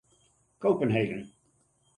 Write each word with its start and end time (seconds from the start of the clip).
Copenhagen. 0.59 1.31